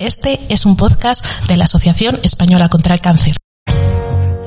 [0.00, 3.36] Este es un podcast de la Asociación Española contra el Cáncer.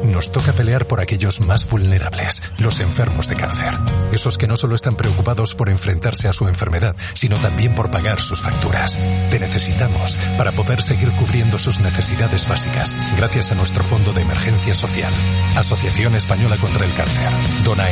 [0.04, 3.74] Nos toca pelear por aquellos más vulnerables, los enfermos de cáncer.
[4.12, 8.22] Esos que no solo están preocupados por enfrentarse a su enfermedad, sino también por pagar
[8.22, 9.00] sus facturas.
[9.30, 14.74] Te necesitamos para poder seguir cubriendo sus necesidades básicas, gracias a nuestro Fondo de Emergencia
[14.74, 15.14] Social.
[15.56, 17.64] Asociación Española contra el Cáncer.
[17.64, 17.86] Dona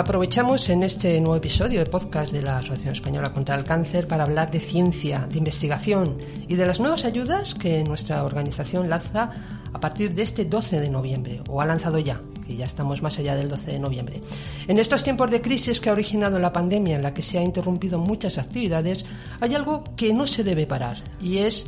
[0.00, 4.22] aprovechamos en este nuevo episodio de podcast de la Asociación Española contra el Cáncer para
[4.22, 6.16] hablar de ciencia, de investigación
[6.48, 9.30] y de las nuevas ayudas que nuestra organización lanza
[9.70, 13.18] a partir de este 12 de noviembre, o ha lanzado ya, que ya estamos más
[13.18, 14.22] allá del 12 de noviembre.
[14.68, 17.44] En estos tiempos de crisis que ha originado la pandemia, en la que se han
[17.44, 19.04] interrumpido muchas actividades,
[19.38, 21.66] hay algo que no se debe parar, y es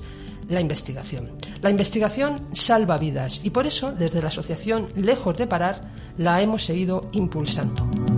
[0.49, 1.33] la investigación.
[1.61, 6.65] La investigación salva vidas y por eso, desde la asociación Lejos de Parar, la hemos
[6.65, 8.12] seguido impulsando.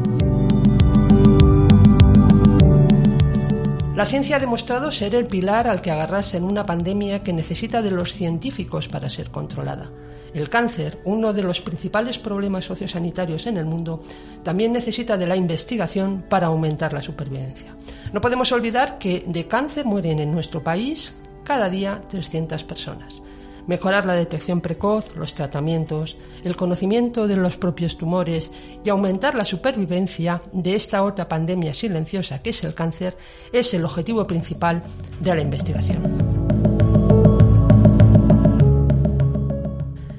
[3.94, 7.80] La ciencia ha demostrado ser el pilar al que agarrarse en una pandemia que necesita
[7.80, 9.92] de los científicos para ser controlada.
[10.34, 14.02] El cáncer, uno de los principales problemas sociosanitarios en el mundo,
[14.42, 17.76] también necesita de la investigación para aumentar la supervivencia.
[18.12, 23.22] No podemos olvidar que de cáncer mueren en nuestro país cada día 300 personas.
[23.66, 28.50] Mejorar la detección precoz, los tratamientos, el conocimiento de los propios tumores
[28.84, 33.16] y aumentar la supervivencia de esta otra pandemia silenciosa que es el cáncer
[33.52, 34.82] es el objetivo principal
[35.20, 36.33] de la investigación.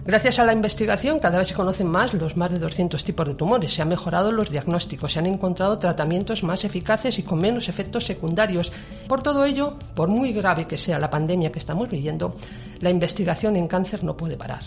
[0.07, 3.33] Gracias a la investigación cada vez se conocen más los más de 200 tipos de
[3.33, 7.69] tumores, se han mejorado los diagnósticos, se han encontrado tratamientos más eficaces y con menos
[7.69, 8.71] efectos secundarios.
[9.07, 12.35] Por todo ello, por muy grave que sea la pandemia que estamos viviendo,
[12.81, 14.61] la investigación en cáncer no puede parar.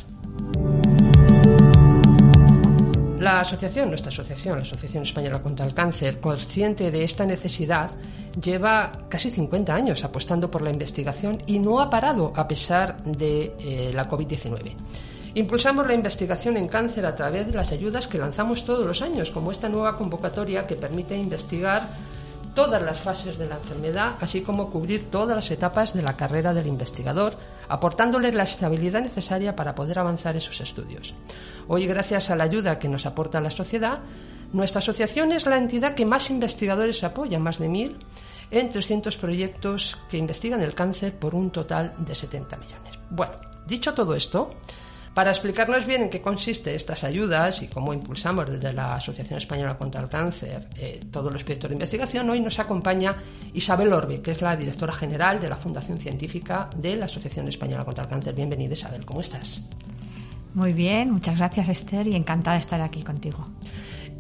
[3.21, 7.93] La asociación, nuestra asociación, la Asociación Española contra el Cáncer, consciente de esta necesidad,
[8.41, 13.55] lleva casi 50 años apostando por la investigación y no ha parado a pesar de
[13.61, 14.75] eh, la COVID-19.
[15.39, 19.31] Impulsamos la investigación en cáncer a través de las ayudas que lanzamos todos los años,
[19.31, 21.87] como esta nueva convocatoria que permite investigar
[22.57, 26.53] todas las fases de la enfermedad, así como cubrir todas las etapas de la carrera
[26.53, 27.35] del investigador,
[27.69, 31.15] aportándole la estabilidad necesaria para poder avanzar esos estudios.
[31.69, 34.01] Hoy, gracias a la ayuda que nos aporta la sociedad,
[34.53, 37.97] nuestra asociación es la entidad que más investigadores apoya, más de mil,
[38.51, 42.99] en 300 proyectos que investigan el cáncer por un total de 70 millones.
[43.09, 43.35] Bueno,
[43.69, 44.51] dicho todo esto,
[45.19, 49.77] para explicarnos bien en qué consiste estas ayudas y cómo impulsamos desde la Asociación Española
[49.77, 53.17] contra el Cáncer eh, todos los proyectos de investigación, hoy nos acompaña
[53.53, 57.85] Isabel Orbe, que es la directora general de la Fundación Científica de la Asociación Española
[57.85, 58.33] contra el Cáncer.
[58.33, 59.69] Bienvenida, Isabel, ¿cómo estás?
[60.55, 63.45] Muy bien, muchas gracias Esther y encantada de estar aquí contigo.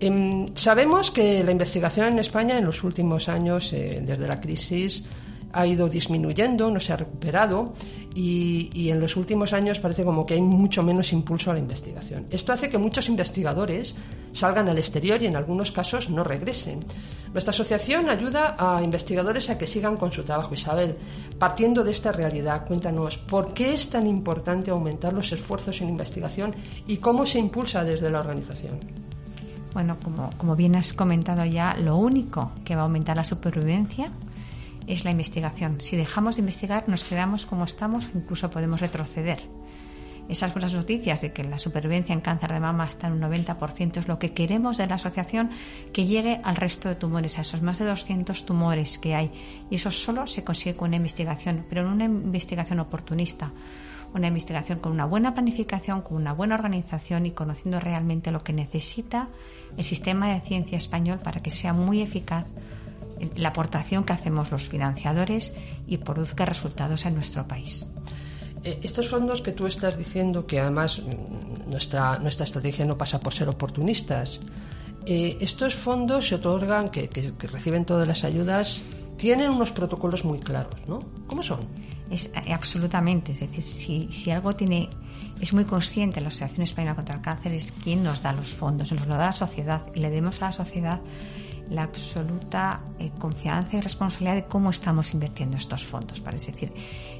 [0.00, 5.04] Em, sabemos que la investigación en España en los últimos años, eh, desde la crisis,
[5.52, 7.72] ha ido disminuyendo, no se ha recuperado
[8.14, 12.26] y, en los últimos años parece como que hay mucho menos impulso a la investigación.
[12.30, 13.94] Esto hace que muchos investigadores
[14.32, 16.84] salgan al exterior y en algunos casos no regresen.
[17.32, 20.54] Nuestra asociación ayuda a investigadores a que sigan con su trabajo.
[20.54, 20.96] Isabel,
[21.38, 26.54] partiendo de esta realidad, cuéntanos por qué es tan importante aumentar los esfuerzos en investigación
[26.86, 28.80] y cómo se impulsa desde la organización.
[29.74, 34.10] Bueno, como, como bien has comentado ya, lo único que va a aumentar la supervivencia
[34.88, 35.80] es la investigación.
[35.80, 39.42] Si dejamos de investigar, nos quedamos como estamos, incluso podemos retroceder.
[40.28, 43.96] Esas buenas noticias de que la supervivencia en cáncer de mama está en un 90%
[43.96, 45.50] es lo que queremos de la asociación
[45.92, 49.30] que llegue al resto de tumores, a esos más de 200 tumores que hay.
[49.70, 53.52] Y eso solo se consigue con una investigación, pero en una investigación oportunista
[54.14, 58.54] una investigación con una buena planificación, con una buena organización y conociendo realmente lo que
[58.54, 59.28] necesita
[59.76, 62.46] el sistema de ciencia español para que sea muy eficaz
[63.36, 65.52] la aportación que hacemos los financiadores
[65.86, 67.86] y produzca resultados en nuestro país.
[68.64, 73.20] Eh, estos fondos que tú estás diciendo, que además mm, nuestra, nuestra estrategia no pasa
[73.20, 74.40] por ser oportunistas,
[75.06, 78.82] eh, estos fondos se otorgan, que, reciben todas las ayudas,
[79.16, 81.00] tienen unos protocolos muy claros, ¿no?
[81.26, 81.60] ¿Cómo son?
[82.10, 84.90] Es, eh, absolutamente, es decir, si, si algo tiene,
[85.40, 88.92] es muy consciente la Asociación Española contra el Cáncer, es quien nos da los fondos,
[88.92, 91.00] nos lo da la sociedad y le demos a la sociedad
[91.70, 96.20] la absoluta eh, confianza y responsabilidad de cómo estamos invirtiendo estos fondos.
[96.20, 96.72] Para decir,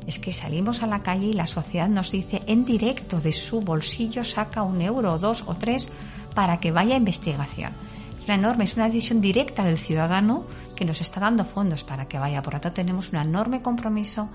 [0.06, 3.60] es que salimos a la calle y la sociedad nos dice en directo de su
[3.60, 5.90] bolsillo saca un euro o dos o tres
[6.34, 7.72] para que vaya a investigación.
[8.24, 10.44] una enorme, es una decisión directa del ciudadano
[10.76, 12.42] que nos está dando fondos para que vaya.
[12.42, 14.28] Por lo tanto, tenemos un enorme compromiso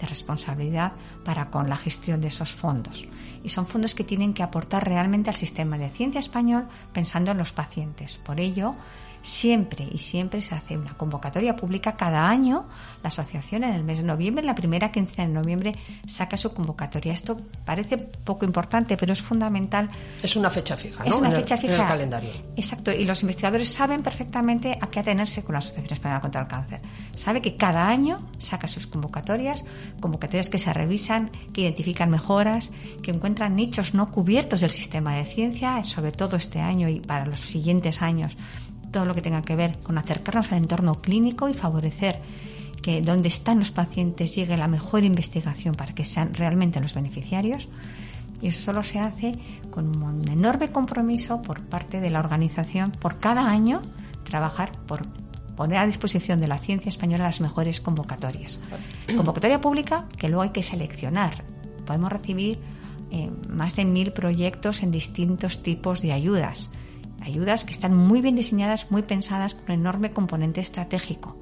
[0.00, 0.92] de responsabilidad
[1.24, 3.06] para con la gestión de esos fondos.
[3.42, 7.38] Y son fondos que tienen que aportar realmente al sistema de ciencia español pensando en
[7.38, 8.18] los pacientes.
[8.24, 8.74] Por ello,
[9.22, 12.66] siempre y siempre se hace una convocatoria pública cada año.
[13.02, 15.74] La asociación en el mes de noviembre, en la primera quincena de noviembre,
[16.06, 17.12] saca su convocatoria.
[17.12, 19.90] Esto parece poco importante, pero es fundamental.
[20.22, 21.10] Es una fecha fija, ¿no?
[21.10, 21.74] Es una fecha el, fija.
[21.74, 22.30] En el calendario.
[22.56, 22.92] Exacto.
[22.92, 26.80] Y los investigadores saben perfectamente a qué atenerse con la Asociación Española contra el Cáncer.
[27.14, 29.64] Sabe que cada año saca sus convocatorias,
[30.00, 32.70] convocatorias que se revisan, que identifican mejoras,
[33.02, 37.24] que encuentran nichos no cubiertos del sistema de ciencia, sobre todo este año y para
[37.24, 38.36] los siguientes años
[38.90, 42.20] todo lo que tenga que ver con acercarnos al entorno clínico y favorecer
[42.82, 47.68] que donde están los pacientes llegue la mejor investigación para que sean realmente los beneficiarios.
[48.40, 49.38] Y eso solo se hace
[49.70, 53.82] con un enorme compromiso por parte de la organización por cada año
[54.24, 55.06] trabajar por
[55.56, 58.60] poner a disposición de la ciencia española las mejores convocatorias.
[59.14, 61.44] Convocatoria pública que luego hay que seleccionar.
[61.84, 62.58] Podemos recibir
[63.10, 66.70] eh, más de mil proyectos en distintos tipos de ayudas
[67.20, 71.36] ayudas que están muy bien diseñadas, muy pensadas, con un enorme componente estratégico.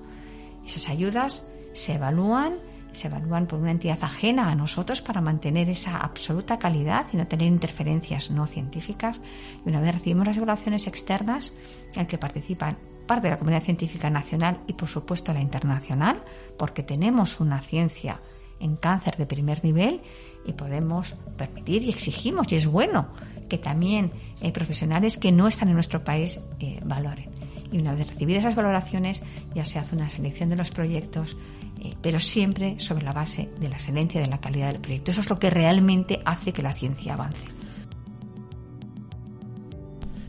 [0.65, 2.59] Esas ayudas se evalúan,
[2.93, 7.27] se evalúan por una entidad ajena a nosotros para mantener esa absoluta calidad y no
[7.27, 9.21] tener interferencias no científicas.
[9.65, 11.53] Y una vez recibimos las evaluaciones externas,
[11.95, 12.77] en que participan
[13.07, 16.23] parte de la comunidad científica nacional y, por supuesto, la internacional,
[16.59, 18.21] porque tenemos una ciencia
[18.61, 20.03] en cáncer de primer nivel
[20.45, 23.09] y podemos permitir y exigimos, y es bueno,
[23.49, 27.31] que también eh, profesionales que no están en nuestro país eh, valoren.
[27.73, 29.23] Y una vez recibidas esas valoraciones,
[29.55, 31.37] ya se hace una selección de los proyectos,
[31.81, 35.11] eh, pero siempre sobre la base de la excelencia, de la calidad del proyecto.
[35.11, 37.47] Eso es lo que realmente hace que la ciencia avance.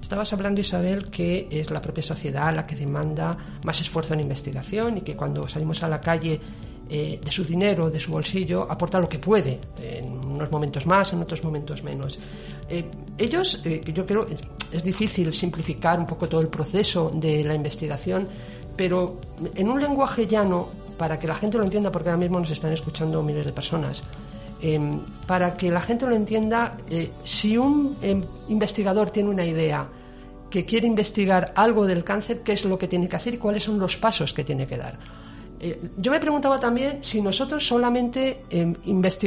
[0.02, 4.98] Estabas hablando, Isabel, que es la propia sociedad la que demanda más esfuerzo en investigación
[4.98, 6.42] y que cuando salimos a la calle
[6.90, 9.60] eh, de su dinero, de su bolsillo, aporta lo que puede,
[10.40, 12.18] unos momentos más, en otros momentos menos.
[12.70, 12.86] Eh,
[13.18, 14.28] ellos, eh, yo creo,
[14.72, 18.28] es difícil simplificar un poco todo el proceso de la investigación,
[18.76, 19.20] pero
[19.56, 22.72] en un lenguaje llano, para que la gente lo entienda, porque ahora mismo nos están
[22.72, 24.04] escuchando miles de personas,
[24.62, 26.76] em, para que la gente lo entienda,
[27.24, 29.88] si un em, investigador tiene una idea,
[30.50, 33.64] que quiere investigar algo del cáncer, qué es lo que tiene que hacer y cuáles
[33.64, 34.98] son los pasos que tiene que dar.
[35.60, 38.74] Eh, yo me preguntaba también si nosotros solamente eh,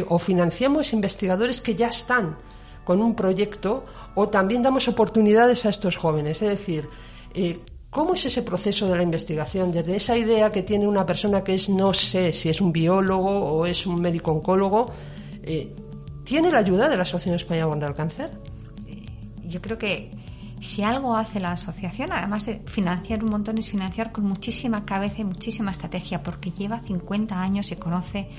[0.09, 2.39] o financiamos investigadores que ya están
[2.85, 3.85] con un proyecto
[4.15, 6.41] o también damos oportunidades a estos jóvenes.
[6.41, 6.89] Es decir,
[7.35, 7.59] eh,
[7.91, 9.73] ¿cómo es ese proceso de la investigación?
[9.73, 13.31] Desde esa idea que tiene una persona que es, no sé si es un biólogo
[13.31, 14.91] o es un médico oncólogo,
[16.25, 18.31] ¿tiene la ayuda de la Asociación Española contra el Cáncer?
[19.45, 20.11] Yo creo que
[20.63, 25.21] si algo hace la asociación, además de financiar un montón, es financiar con muchísima cabeza
[25.21, 28.31] y muchísima estrategia, porque lleva 50 años y conoce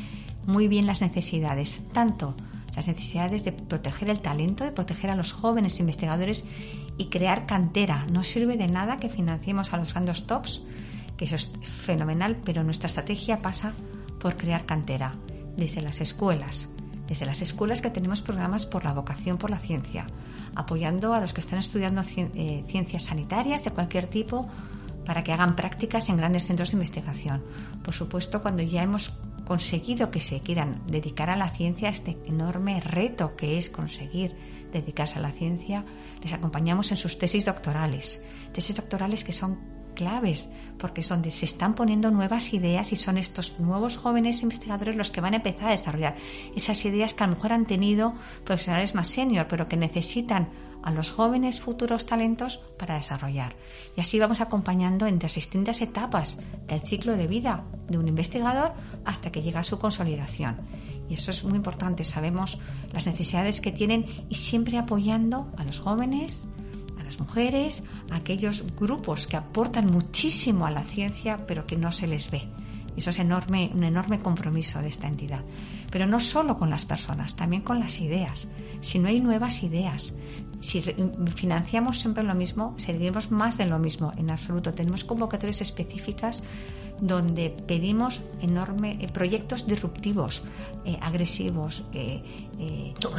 [0.45, 2.35] muy bien las necesidades, tanto
[2.75, 6.45] las necesidades de proteger el talento, de proteger a los jóvenes investigadores
[6.97, 8.07] y crear cantera.
[8.09, 10.61] No sirve de nada que financiemos a los grandes tops,
[11.17, 13.73] que eso es fenomenal, pero nuestra estrategia pasa
[14.19, 15.15] por crear cantera
[15.57, 16.69] desde las escuelas,
[17.07, 20.07] desde las escuelas que tenemos programas por la vocación por la ciencia,
[20.55, 24.47] apoyando a los que están estudiando eh, ciencias sanitarias de cualquier tipo
[25.05, 27.43] para que hagan prácticas en grandes centros de investigación.
[27.83, 29.09] Por supuesto, cuando ya hemos
[29.45, 34.35] conseguido que se quieran dedicar a la ciencia, este enorme reto que es conseguir
[34.71, 35.85] dedicarse a la ciencia,
[36.21, 38.21] les acompañamos en sus tesis doctorales.
[38.53, 43.17] Tesis doctorales que son claves, porque es donde se están poniendo nuevas ideas y son
[43.17, 46.15] estos nuevos jóvenes investigadores los que van a empezar a desarrollar
[46.55, 50.49] esas ideas que a lo mejor han tenido profesionales más senior, pero que necesitan
[50.83, 53.55] a los jóvenes futuros talentos para desarrollar.
[53.95, 58.73] Y así vamos acompañando en distintas etapas del ciclo de vida de un investigador
[59.05, 60.57] hasta que llega a su consolidación.
[61.09, 62.59] Y eso es muy importante, sabemos
[62.91, 66.43] las necesidades que tienen y siempre apoyando a los jóvenes,
[67.19, 72.47] mujeres, aquellos grupos que aportan muchísimo a la ciencia pero que no se les ve.
[72.95, 75.41] Eso es enorme, un enorme compromiso de esta entidad.
[75.89, 78.47] Pero no solo con las personas, también con las ideas.
[78.81, 80.13] Si no hay nuevas ideas,
[80.59, 80.81] si
[81.35, 84.13] financiamos siempre lo mismo, seguiremos más de lo mismo.
[84.17, 86.43] En absoluto, tenemos convocatorias específicas
[87.03, 90.41] donde pedimos enorme eh, proyectos disruptivos,
[90.85, 92.23] eh, agresivos, eh,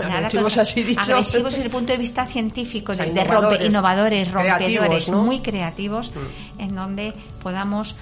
[0.02, 1.12] agresivos, así dicho.
[1.12, 6.60] agresivos desde el punto de vista científico, de, innovadores, rompedores, muy creativos, mm.
[6.62, 7.12] en donde
[7.42, 7.94] podamos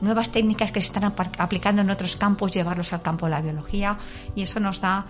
[0.00, 3.98] nuevas técnicas que se están aplicando en otros campos llevarlos al campo de la biología
[4.36, 5.06] y eso nos da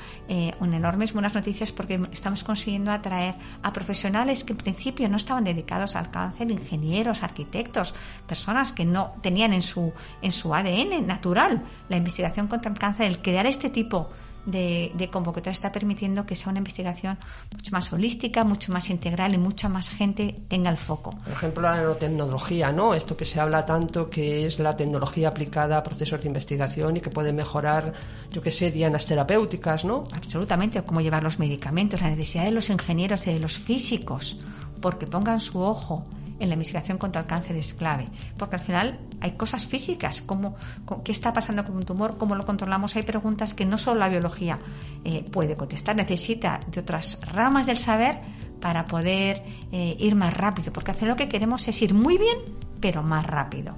[0.60, 5.44] un enormes buenas noticias porque estamos consiguiendo atraer a profesionales que en principio no estaban
[5.44, 7.92] dedicados al cáncer, ingenieros, arquitectos,
[8.26, 9.89] personas que no tenían en su
[10.22, 11.64] en su ADN natural.
[11.88, 14.08] La investigación contra el cáncer, el crear este tipo
[14.46, 17.18] de, de convocatoria está permitiendo que sea una investigación
[17.52, 21.10] mucho más holística, mucho más integral y mucha más gente tenga el foco.
[21.24, 22.94] Por ejemplo, la nanotecnología, ¿no?
[22.94, 27.00] Esto que se habla tanto que es la tecnología aplicada a procesos de investigación y
[27.00, 27.92] que puede mejorar,
[28.30, 30.04] yo qué sé, dianas terapéuticas, ¿no?
[30.12, 34.38] Absolutamente, cómo llevar los medicamentos, la necesidad de los ingenieros y de los físicos,
[34.80, 36.04] porque pongan su ojo
[36.40, 40.56] en la investigación contra el cáncer es clave, porque al final hay cosas físicas, como
[41.04, 44.08] qué está pasando con un tumor, cómo lo controlamos, hay preguntas que no solo la
[44.08, 44.58] biología
[45.04, 48.18] eh, puede contestar, necesita de otras ramas del saber
[48.60, 49.42] para poder
[49.72, 52.38] eh, ir más rápido, porque al final lo que queremos es ir muy bien,
[52.80, 53.76] pero más rápido.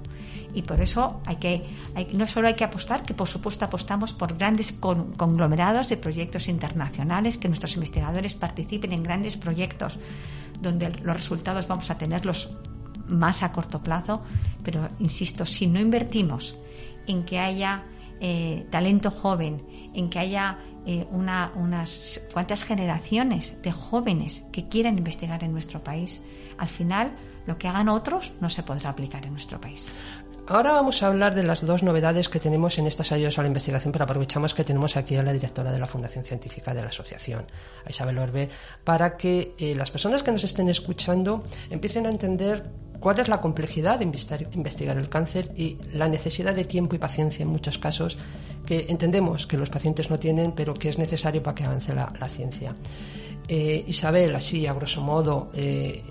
[0.53, 1.63] Y por eso hay que,
[2.13, 7.37] no solo hay que apostar, que por supuesto apostamos por grandes conglomerados de proyectos internacionales,
[7.37, 9.99] que nuestros investigadores participen en grandes proyectos
[10.61, 12.55] donde los resultados vamos a tenerlos
[13.07, 14.21] más a corto plazo,
[14.63, 16.55] pero insisto, si no invertimos
[17.05, 17.83] en que haya
[18.19, 25.43] eh, talento joven, en que haya eh, unas cuantas generaciones de jóvenes que quieran investigar
[25.43, 26.21] en nuestro país,
[26.57, 29.91] al final lo que hagan otros no se podrá aplicar en nuestro país.
[30.45, 33.47] Ahora vamos a hablar de las dos novedades que tenemos en estas ayudas a la
[33.47, 36.89] investigación, pero aprovechamos que tenemos aquí a la directora de la Fundación Científica de la
[36.89, 37.45] Asociación,
[37.85, 38.49] a Isabel Orbe,
[38.83, 42.61] para que eh, las personas que nos estén escuchando empiecen a entender
[42.99, 47.43] cuál es la complejidad de investigar el cáncer y la necesidad de tiempo y paciencia
[47.43, 48.17] en muchos casos
[48.65, 52.27] que entendemos que los pacientes no tienen, pero que es necesario para que avance la,
[52.27, 52.75] ciencia.
[53.47, 56.03] Eh, Isabel, así a grosso modo, eh,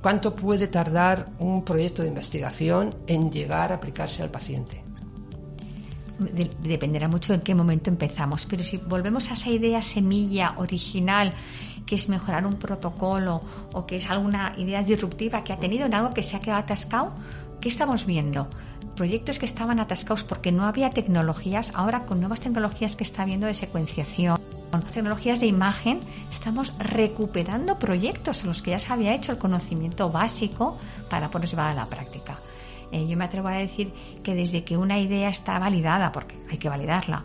[0.00, 4.84] ¿Cuánto puede tardar un proyecto de investigación en llegar a aplicarse al paciente?
[6.62, 11.32] dependerá mucho en qué momento empezamos, pero si volvemos a esa idea semilla original,
[11.86, 13.40] que es mejorar un protocolo
[13.72, 16.60] o que es alguna idea disruptiva que ha tenido en algo que se ha quedado
[16.60, 17.12] atascado,
[17.62, 18.50] ¿qué estamos viendo?
[18.96, 23.46] Proyectos que estaban atascados porque no había tecnologías, ahora con nuevas tecnologías que está habiendo
[23.46, 24.39] de secuenciación
[24.92, 30.10] tecnologías de imagen estamos recuperando proyectos en los que ya se había hecho el conocimiento
[30.10, 30.78] básico
[31.08, 32.38] para poderlos llevar a la práctica.
[32.92, 33.92] Eh, yo me atrevo a decir
[34.22, 37.24] que desde que una idea está validada, porque hay que validarla,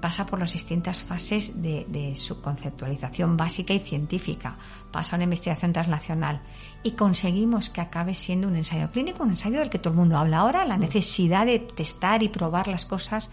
[0.00, 4.56] pasa por las distintas fases de, de, su conceptualización básica y científica,
[4.90, 6.40] pasa a una investigación transnacional
[6.82, 10.18] y conseguimos que acabe siendo un ensayo clínico, un ensayo del que todo el mundo
[10.18, 13.30] habla ahora, la necesidad de testar y probar las cosas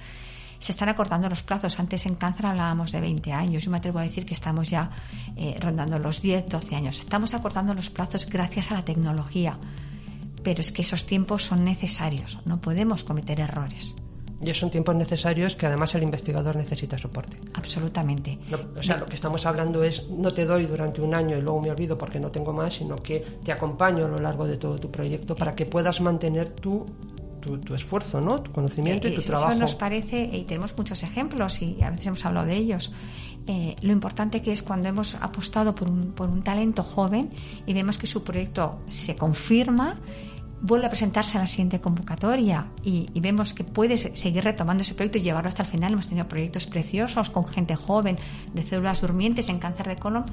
[0.60, 1.80] se están acortando los plazos.
[1.80, 3.64] Antes en cáncer hablábamos de 20 años.
[3.64, 4.92] Yo me atrevo a decir que estamos ya
[5.36, 7.00] eh, rondando los 10, 12 años.
[7.00, 9.58] Estamos acortando los plazos gracias a la tecnología.
[10.44, 12.40] Pero es que esos tiempos son necesarios.
[12.46, 13.96] No podemos cometer errores.
[14.42, 17.38] Y son tiempos necesarios que además el investigador necesita soporte.
[17.56, 18.40] Absolutamente.
[18.78, 21.62] o sea, lo que estamos hablando es no te doy durante un año y luego
[21.62, 24.80] me olvido porque no tengo más, sino que te acompaño a lo largo de todo
[24.80, 26.86] tu proyecto para que puedas mantener tu
[27.40, 28.42] tu, esfuerzo, ¿no?
[28.42, 29.52] Tu conocimiento y tu trabajo.
[29.52, 32.92] Eso nos parece, y tenemos muchos ejemplos y a veces hemos hablado de ellos,
[33.48, 37.32] eh, lo importante que es cuando hemos apostado por un, por un talento joven
[37.66, 40.00] y vemos que su proyecto se confirma
[40.62, 45.18] vuelve a presentarse a la siguiente convocatoria y, vemos que puede seguir retomando ese proyecto
[45.18, 45.94] y llevarlo hasta el final.
[45.94, 48.18] Hemos tenido proyectos preciosos con gente joven
[48.54, 50.26] de células durmientes en cáncer de colon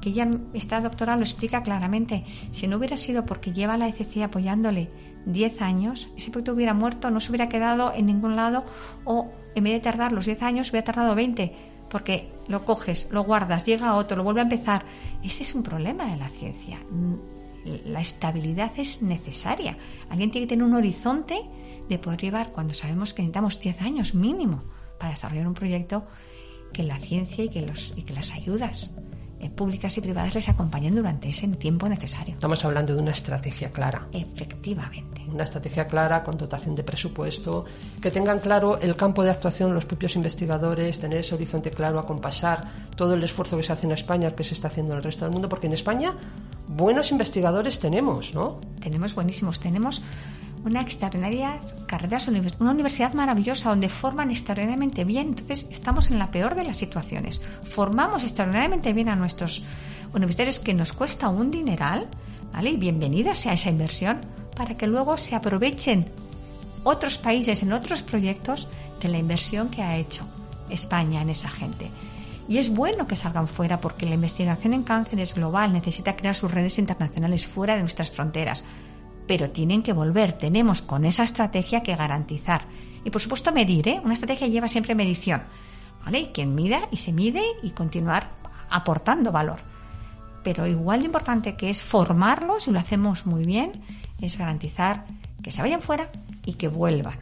[0.00, 2.24] que ya esta doctora lo explica claramente.
[2.52, 4.90] Si no hubiera sido porque lleva la ECC apoyándole
[5.26, 8.64] 10 años, ese proyecto hubiera muerto, no se hubiera quedado en ningún lado
[9.04, 13.22] o en vez de tardar los 10 años hubiera tardado 20 porque lo coges, lo
[13.22, 14.84] guardas, llega otro, lo vuelve a empezar.
[15.22, 16.78] Ese es un problema de la ciencia.
[17.84, 19.78] La estabilidad es necesaria.
[20.10, 21.40] Alguien tiene que tener un horizonte
[21.88, 24.64] de poder llevar, cuando sabemos que necesitamos 10 años mínimo
[24.98, 26.04] para desarrollar un proyecto,
[26.72, 28.90] que la ciencia y que, los, y que las ayudas
[29.54, 32.34] públicas y privadas les acompañen durante ese tiempo necesario.
[32.34, 34.08] Estamos hablando de una estrategia clara.
[34.12, 35.22] Efectivamente.
[35.28, 37.64] Una estrategia clara con dotación de presupuesto,
[38.00, 42.64] que tengan claro el campo de actuación los propios investigadores, tener ese horizonte claro, acompasar
[42.96, 45.24] todo el esfuerzo que se hace en España, que se está haciendo en el resto
[45.24, 46.14] del mundo, porque en España
[46.68, 48.60] buenos investigadores tenemos, ¿no?
[48.80, 50.02] Tenemos buenísimos, tenemos
[50.64, 52.18] una extraordinaria carrera,
[52.58, 55.28] una universidad maravillosa donde forman extraordinariamente bien.
[55.28, 57.40] Entonces, estamos en la peor de las situaciones.
[57.62, 59.62] Formamos extraordinariamente bien a nuestros
[60.14, 62.08] universitarios que nos cuesta un dineral,
[62.52, 62.70] ¿vale?
[62.70, 64.22] Y bienvenida sea esa inversión
[64.56, 66.06] para que luego se aprovechen
[66.82, 68.68] otros países, en otros proyectos,
[69.00, 70.26] de la inversión que ha hecho
[70.70, 71.90] España en esa gente.
[72.48, 76.34] Y es bueno que salgan fuera porque la investigación en cáncer es global, necesita crear
[76.34, 78.62] sus redes internacionales fuera de nuestras fronteras.
[79.26, 82.66] Pero tienen que volver, tenemos con esa estrategia que garantizar.
[83.04, 84.00] Y por supuesto medir, ¿eh?
[84.02, 85.42] Una estrategia lleva siempre medición.
[86.04, 86.32] ¿Vale?
[86.32, 88.30] Quien mida y se mide y continuar
[88.68, 89.60] aportando valor.
[90.42, 93.82] Pero igual de importante que es formarlos, y lo hacemos muy bien,
[94.20, 95.06] es garantizar
[95.42, 96.10] que se vayan fuera
[96.44, 97.18] y que vuelvan.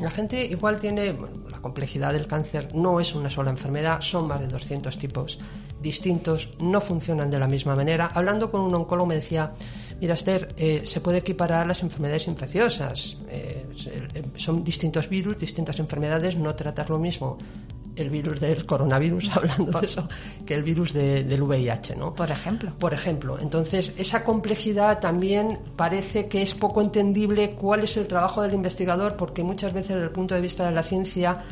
[0.00, 1.16] La gente igual tiene,
[1.50, 5.38] la complejidad del cáncer no es una sola enfermedad, son más de 200 tipos
[5.80, 8.10] distintos, no funcionan de la misma manera.
[8.14, 9.52] Hablando con un oncólogo me decía,
[10.00, 13.66] mira Esther, eh, se puede equiparar las enfermedades infecciosas, eh,
[14.36, 17.38] son distintos virus, distintas enfermedades, no tratar lo mismo
[17.96, 20.08] el virus del coronavirus, hablando de eso,
[20.46, 22.14] que el virus del VIH, ¿no?
[22.14, 22.72] Por ejemplo.
[22.78, 23.38] Por ejemplo.
[23.38, 29.16] Entonces, esa complejidad también parece que es poco entendible cuál es el trabajo del investigador,
[29.16, 31.42] porque muchas veces desde el punto de vista de la ciencia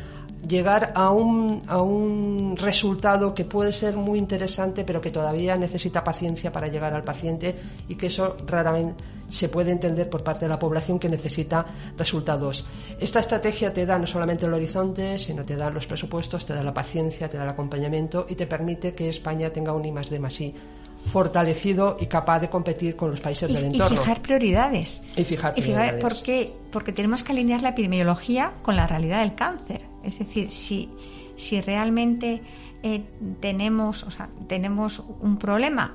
[0.47, 6.03] llegar a un, a un resultado que puede ser muy interesante, pero que todavía necesita
[6.03, 7.55] paciencia para llegar al paciente
[7.87, 11.65] y que eso raramente se puede entender por parte de la población que necesita
[11.97, 12.65] resultados.
[12.99, 16.63] Esta estrategia te da no solamente el horizonte, sino te da los presupuestos, te da
[16.63, 20.09] la paciencia, te da el acompañamiento y te permite que España tenga un I más
[20.09, 20.53] D más I
[21.05, 23.95] fortalecido y capaz de competir con los países del entorno.
[23.95, 25.01] Y fijar prioridades.
[25.15, 26.01] Y fijar prioridades.
[26.01, 26.51] ¿por qué?
[26.71, 29.88] Porque tenemos que alinear la epidemiología con la realidad del cáncer.
[30.03, 30.89] Es decir, si,
[31.35, 32.41] si realmente
[32.83, 33.03] eh,
[33.39, 35.93] tenemos, o sea, tenemos un problema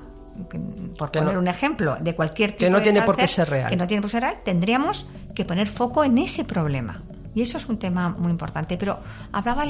[0.97, 3.69] por poner un ejemplo, de cualquier tipo que no tiene por qué ser real.
[3.69, 7.03] Que no tiene por qué ser real, tendríamos que poner foco en ese problema.
[7.35, 8.77] Y eso es un tema muy importante.
[8.77, 8.99] Pero
[9.31, 9.65] hablaba,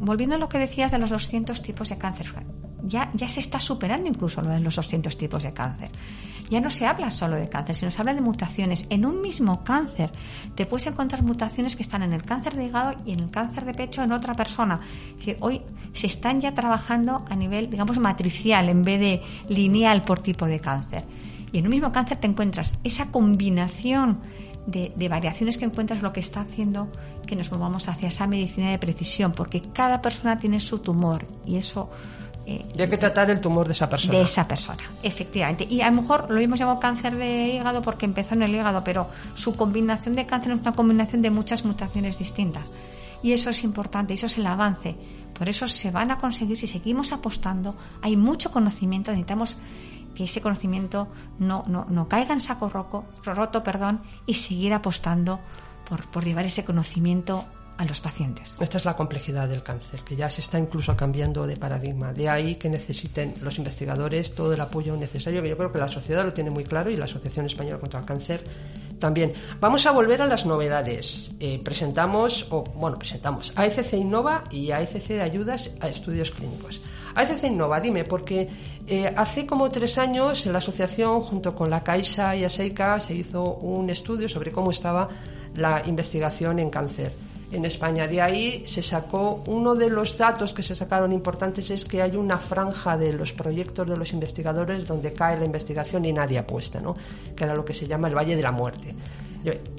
[0.00, 2.34] volviendo a lo que decías de los 200 tipos de cáncer,
[2.82, 5.90] ya, ya se está superando incluso lo de los 200 tipos de cáncer.
[6.50, 8.86] Ya no se habla solo de cáncer, sino se habla de mutaciones.
[8.90, 10.12] En un mismo cáncer
[10.54, 13.64] te puedes encontrar mutaciones que están en el cáncer de hígado y en el cáncer
[13.64, 14.80] de pecho en otra persona.
[15.22, 20.20] que hoy se están ya trabajando a nivel, digamos, matricial en vez de lineal por
[20.20, 21.04] tipo de cáncer.
[21.52, 24.20] Y en un mismo cáncer te encuentras esa combinación
[24.66, 26.88] de, de, variaciones que encuentras lo que está haciendo
[27.26, 31.56] que nos movamos hacia esa medicina de precisión, porque cada persona tiene su tumor y
[31.56, 31.90] eso
[32.46, 34.18] eh, y hay que tratar el tumor de esa persona.
[34.18, 35.66] De esa persona, efectivamente.
[35.68, 38.84] Y a lo mejor lo hemos llamado cáncer de hígado porque empezó en el hígado,
[38.84, 42.64] pero su combinación de cáncer es una combinación de muchas mutaciones distintas.
[43.22, 44.94] Y eso es importante, eso es el avance.
[45.32, 47.74] Por eso se van a conseguir si seguimos apostando.
[48.02, 49.58] Hay mucho conocimiento, necesitamos
[50.14, 55.40] que ese conocimiento no, no, no caiga en saco roto perdón, y seguir apostando
[55.88, 57.44] por, por llevar ese conocimiento
[57.76, 58.56] a los pacientes.
[58.60, 62.12] Esta es la complejidad del cáncer, que ya se está incluso cambiando de paradigma.
[62.12, 65.88] De ahí que necesiten los investigadores todo el apoyo necesario, que yo creo que la
[65.88, 68.44] sociedad lo tiene muy claro y la Asociación Española contra el Cáncer
[68.98, 69.32] también.
[69.60, 71.32] Vamos a volver a las novedades.
[71.40, 76.82] Eh, presentamos, o bueno, presentamos AECC Innova y AECC de Ayudas a Estudios Clínicos.
[77.14, 78.48] AECC Innova, dime, porque
[78.86, 83.54] eh, hace como tres años la asociación, junto con la Caixa y ASEICA, se hizo
[83.54, 85.08] un estudio sobre cómo estaba
[85.54, 87.12] la investigación en cáncer
[87.54, 88.06] en España.
[88.06, 92.16] De ahí se sacó, uno de los datos que se sacaron importantes es que hay
[92.16, 96.80] una franja de los proyectos de los investigadores donde cae la investigación y nadie apuesta,
[96.80, 96.96] ¿no?
[97.36, 98.94] que era lo que se llama el Valle de la Muerte.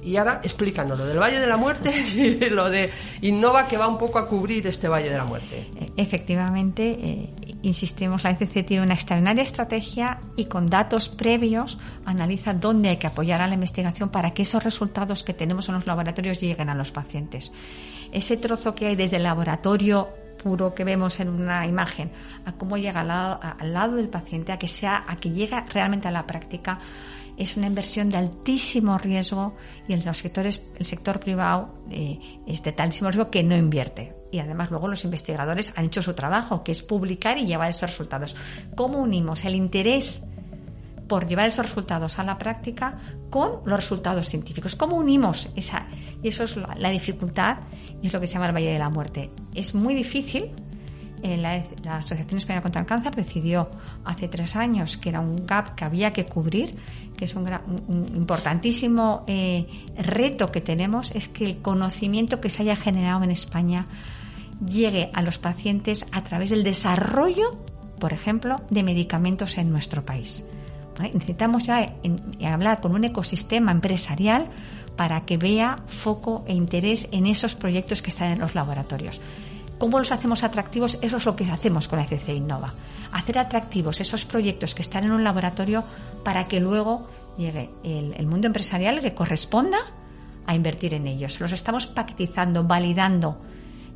[0.04, 2.90] Y ahora explícanos lo del Valle de la Muerte y lo de
[3.22, 5.68] Innova que va un poco a cubrir este Valle de la Muerte.
[5.96, 7.30] Efectivamente, eh,
[7.68, 13.06] insistimos, la ECC tiene una extraordinaria estrategia y con datos previos analiza dónde hay que
[13.06, 16.74] apoyar a la investigación para que esos resultados que tenemos en los laboratorios lleguen a
[16.74, 17.52] los pacientes.
[18.12, 20.08] Ese trozo que hay desde el laboratorio
[20.42, 22.10] puro que vemos en una imagen
[22.44, 25.64] a cómo llega al lado, al lado del paciente, a que sea, a que llega
[25.72, 26.78] realmente a la práctica,
[27.36, 29.56] es una inversión de altísimo riesgo
[29.88, 34.15] y el, sector privado eh, es de altísimo riesgo que no invierte.
[34.30, 37.90] Y además luego los investigadores han hecho su trabajo, que es publicar y llevar esos
[37.90, 38.36] resultados.
[38.74, 40.24] ¿Cómo unimos el interés
[41.08, 42.98] por llevar esos resultados a la práctica
[43.30, 44.74] con los resultados científicos?
[44.74, 45.86] ¿Cómo unimos esa?
[46.22, 47.58] Y eso es la, la dificultad
[48.02, 49.30] y es lo que se llama el Valle de la Muerte.
[49.54, 50.52] Es muy difícil
[51.22, 53.70] eh, la, Asociación Española contra el Cáncer decidió
[54.04, 56.76] hace tres años que era un gap que había que cubrir,
[57.16, 57.48] que es un,
[58.14, 63.86] importantísimo eh, reto que tenemos, es que el conocimiento que se haya generado en España
[64.64, 67.58] llegue a los pacientes a través del desarrollo,
[67.98, 70.44] por ejemplo, de medicamentos en nuestro país.
[70.98, 71.94] Necesitamos ya
[72.44, 74.48] hablar con un ecosistema empresarial
[74.96, 79.20] para que vea foco e interés en esos proyectos que están en los laboratorios.
[79.78, 80.98] ¿Cómo los hacemos atractivos?
[81.02, 82.72] Eso es lo que hacemos con la ECC Innova.
[83.12, 85.84] Hacer atractivos esos proyectos que están en un laboratorio
[86.24, 89.78] para que luego llegue el, mundo empresarial que corresponda
[90.46, 91.40] a invertir en ellos.
[91.40, 93.38] Los estamos pactizando, validando,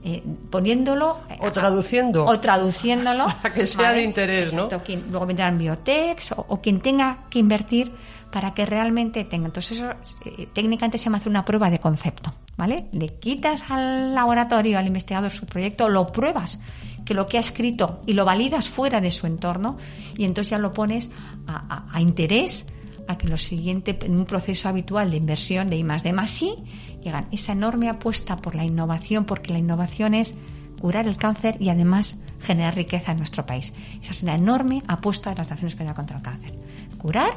[0.02, 4.68] eh, poniéndolo o traduciendo o traduciéndolo para que sea de interés, ¿no?
[5.10, 7.92] luego vendrán biotex o, o, quien tenga que invertir
[8.30, 9.46] para que realmente tenga.
[9.46, 9.90] Entonces eso
[10.24, 12.86] eh, técnicamente se llama hacer una prueba de concepto, ¿vale?
[12.92, 16.58] Le quitas al laboratorio, al investigador su proyecto, lo pruebas
[17.04, 19.78] que lo que ha escrito y lo validas fuera de su entorno
[20.16, 21.10] y entonces ya lo pones
[21.46, 22.66] a, a, a interés
[23.11, 26.40] a que lo siguiente, en un proceso habitual de inversión de I más D más
[26.42, 26.55] I,
[27.03, 30.35] llegan esa enorme apuesta por la innovación, porque la innovación es
[30.81, 33.75] curar el cáncer y además generar riqueza en nuestro país.
[34.01, 36.55] Esa es una enorme apuesta de la Asociación Española contra el Cáncer.
[36.99, 37.35] Curar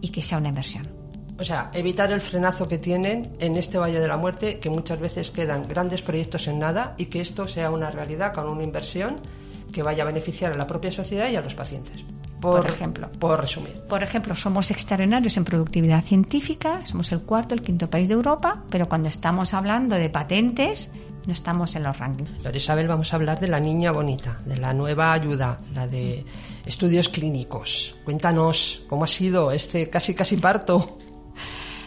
[0.00, 0.88] y que sea una inversión.
[1.38, 4.98] O sea, evitar el frenazo que tienen en este Valle de la Muerte, que muchas
[4.98, 9.20] veces quedan grandes proyectos en nada y que esto sea una realidad con una inversión
[9.72, 12.04] que vaya a beneficiar a la propia sociedad y a los pacientes.
[12.40, 13.10] Por, por, ejemplo.
[13.18, 13.80] Por resumir.
[13.88, 18.62] Por ejemplo, somos extraordinarios en productividad científica, somos el cuarto, el quinto país de Europa,
[18.70, 20.90] pero cuando estamos hablando de patentes,
[21.26, 22.44] no estamos en los rankings.
[22.44, 26.24] Lore Isabel, vamos a hablar de la niña bonita, de la nueva ayuda, la de
[26.64, 27.96] estudios clínicos.
[28.04, 30.98] Cuéntanos cómo ha sido este casi casi parto.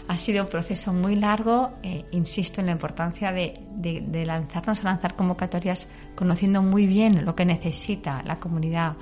[0.09, 4.81] Ha sido un proceso muy largo, eh, insisto en la importancia de, de, de lanzarnos
[4.81, 8.95] a lanzar convocatorias conociendo muy bien lo que necesita la comunidad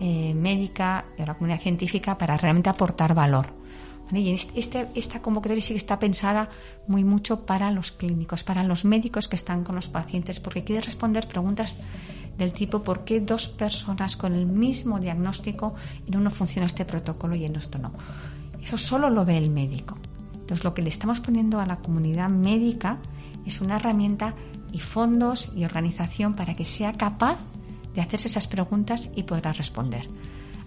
[0.00, 3.54] eh, médica y la comunidad científica para realmente aportar valor.
[4.06, 4.20] ¿Vale?
[4.20, 6.48] Y este, esta convocatoria sí que está pensada
[6.86, 10.82] muy mucho para los clínicos, para los médicos que están con los pacientes, porque quiere
[10.82, 11.78] responder preguntas
[12.38, 15.74] del tipo ¿por qué dos personas con el mismo diagnóstico
[16.06, 17.92] en uno funciona este protocolo y en esto no?
[18.62, 19.96] Eso solo lo ve el médico.
[20.32, 22.98] Entonces lo que le estamos poniendo a la comunidad médica
[23.44, 24.34] es una herramienta
[24.72, 27.38] y fondos y organización para que sea capaz
[27.96, 30.08] de hacerse esas preguntas y podrá responder.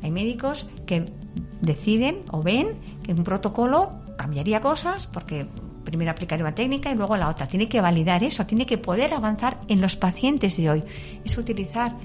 [0.02, 1.14] Hay médicos que
[1.62, 5.48] deciden o ven que un protocolo cambiaría cosas porque
[5.84, 7.48] primero aplicaría una técnica y luego la otra.
[7.48, 10.84] Tiene que validar eso, tiene que poder avanzar en los pacientes de hoy.
[11.24, 11.96] Es utilizar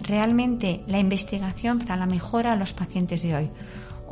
[0.00, 3.50] realmente la investigación para la mejora a los pacientes de hoy.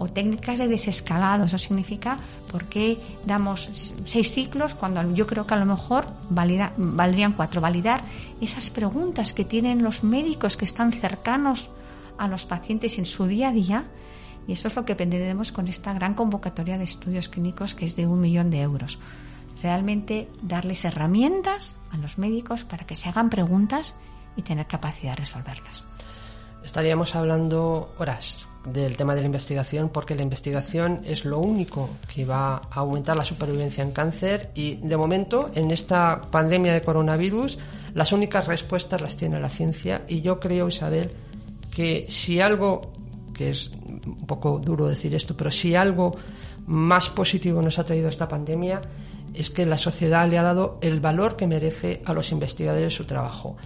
[0.01, 2.17] O técnicas de desescalado, eso significa
[2.49, 2.97] por qué
[3.29, 3.69] damos
[4.09, 7.61] seis ciclos cuando yo creo que a lo mejor valdrían cuatro.
[7.61, 8.01] Validar
[8.41, 11.69] esas preguntas que tienen los médicos que están cercanos
[12.17, 13.85] a los pacientes en su día a día
[14.49, 17.95] y eso es lo que pretendemos con esta gran convocatoria de estudios clínicos que es
[17.95, 18.99] de un millón de euros.
[19.63, 23.95] Realmente darles herramientas a los médicos para que se hagan preguntas
[24.35, 25.85] y tener capacidad de resolverlas.
[26.65, 32.25] Estaríamos hablando horas del tema de la investigación porque la investigación es lo único que
[32.25, 37.59] va a aumentar la supervivencia en cáncer y de momento en esta pandemia de coronavirus
[37.95, 41.11] las únicas respuestas las tiene la ciencia y yo creo Isabel
[41.71, 42.93] que si algo
[43.33, 43.71] que es
[44.05, 46.17] un poco duro decir esto pero si algo
[46.67, 48.83] más positivo nos ha traído esta pandemia
[49.33, 53.05] es que la sociedad le ha dado el valor que merece a los investigadores su
[53.05, 53.57] trabajo.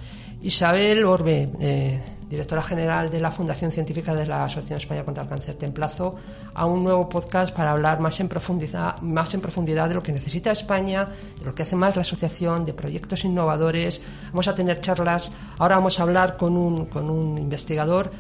[0.43, 5.29] Isabel Orbe eh, directora general de la Fundación Científica de la Asociación Española contra el
[5.29, 5.55] Cáncer.
[5.55, 6.17] Te emplazo
[6.55, 11.09] a un nuevo podcast para hablar más en profundidad, de lo que necesita España,
[11.39, 14.01] de lo que hace más la asociación, de proyectos innovadores.
[14.27, 15.31] Vamos a tener charlas.
[15.59, 18.11] Ahora vamos a hablar con un, con un investigador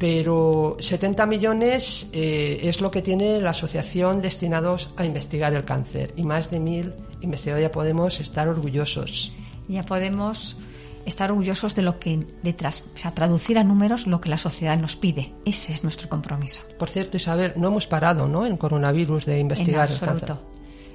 [0.00, 6.14] pero 70 millones eh, es lo que tiene la asociación destinados a investigar el cáncer
[6.16, 9.30] y más de mil investigadores ya podemos estar orgullosos.
[9.68, 10.56] Ya podemos
[11.06, 14.78] estar orgullosos de lo que detrás, o sea, traducir a números lo que la sociedad
[14.78, 15.32] nos pide.
[15.44, 16.62] Ese es nuestro compromiso.
[16.78, 18.46] Por cierto, Isabel, no hemos parado, ¿no?
[18.46, 20.14] En coronavirus de investigar en absoluto.
[20.14, 20.50] el cáncer.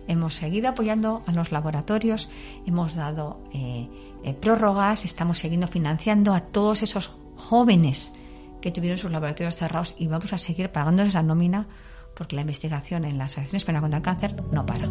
[0.07, 2.29] Hemos seguido apoyando a los laboratorios,
[2.67, 3.89] hemos dado eh,
[4.23, 8.13] eh, prórrogas, estamos siguiendo financiando a todos esos jóvenes
[8.61, 11.67] que tuvieron sus laboratorios cerrados y vamos a seguir pagándoles la nómina
[12.15, 14.89] porque la investigación en la Asociación Española contra el Cáncer no para.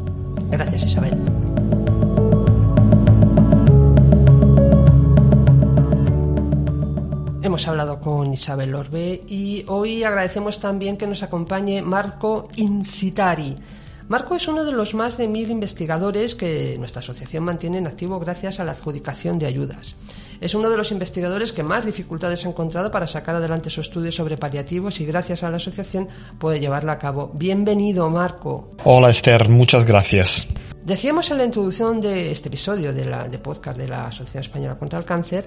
[0.51, 1.44] Gracias, Isabel.
[7.55, 13.57] Hemos hablado con Isabel Orbe y hoy agradecemos también que nos acompañe Marco Incitari.
[14.09, 18.19] Marco es uno de los más de mil investigadores que nuestra asociación mantiene en activo
[18.19, 19.95] gracias a la adjudicación de ayudas.
[20.41, 24.11] Es uno de los investigadores que más dificultades ha encontrado para sacar adelante su estudio
[24.11, 26.09] sobre paliativos y gracias a la asociación
[26.41, 27.31] puede llevarlo a cabo.
[27.35, 28.73] Bienvenido, Marco.
[28.83, 29.49] Hola, Esther.
[29.49, 30.49] Muchas gracias.
[30.85, 34.77] Decíamos en la introducción de este episodio de, la, de podcast de la Asociación Española
[34.77, 35.47] contra el Cáncer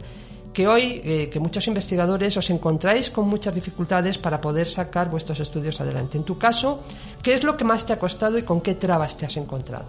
[0.58, 5.40] que hoy eh, que muchos investigadores os encontráis con muchas dificultades para poder sacar vuestros
[5.40, 6.18] estudios adelante.
[6.18, 6.82] En tu caso,
[7.22, 9.86] ¿qué es lo que más te ha costado y con qué trabas te has encontrado?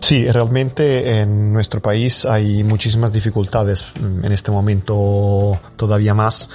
[0.00, 6.50] Sí, realmente en nuestro país hay muchísimas dificultades, en este momento todavía más,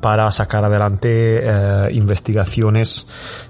[0.00, 3.06] para sacar adelante eh, investigaciones,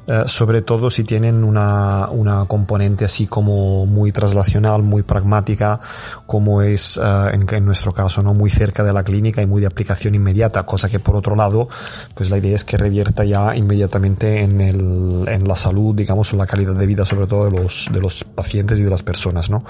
[0.07, 5.79] eh, sobre todo si tienen una, una, componente así como muy traslacional, muy pragmática,
[6.27, 9.61] como es eh, en, en, nuestro caso, no muy cerca de la clínica y muy
[9.61, 11.69] de aplicación inmediata, cosa que por otro lado,
[12.15, 16.39] pues la idea es que revierta ya inmediatamente en, el, en la salud, digamos, en
[16.39, 19.51] la calidad de vida, sobre todo de los, de los pacientes y de las personas,
[19.51, 19.65] ¿no?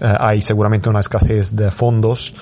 [0.00, 2.34] hay seguramente una escasez de fondos